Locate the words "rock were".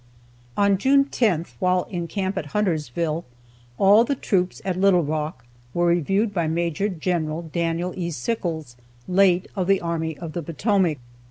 5.03-5.85